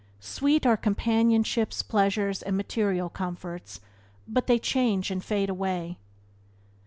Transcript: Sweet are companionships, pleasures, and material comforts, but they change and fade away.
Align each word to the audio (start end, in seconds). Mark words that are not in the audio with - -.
Sweet 0.19 0.65
are 0.65 0.77
companionships, 0.77 1.83
pleasures, 1.83 2.41
and 2.41 2.57
material 2.57 3.07
comforts, 3.07 3.79
but 4.27 4.47
they 4.47 4.57
change 4.57 5.11
and 5.11 5.23
fade 5.23 5.47
away. 5.51 5.99